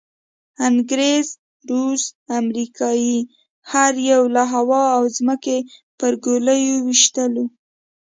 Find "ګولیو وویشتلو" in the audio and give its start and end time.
6.23-7.45